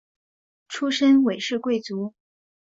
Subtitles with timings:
[0.67, 2.15] 出身韦氏贵族。